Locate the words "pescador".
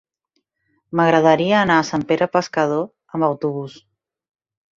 2.37-2.89